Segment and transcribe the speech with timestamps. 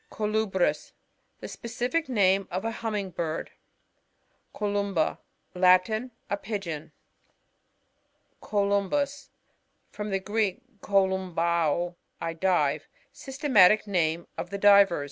[0.09, 0.93] CoLUBRis.—
[1.41, 3.51] The specific name of a Humming Bird.
[4.51, 5.19] CoLUMBA.—
[5.55, 6.09] ^Latin.
[6.27, 6.91] A Pigeon.
[8.41, 9.29] CoLYMBUs.—
[9.91, 12.87] From the Greek, kohini' baot I dive.
[13.13, 14.99] Systematic name of the Diver?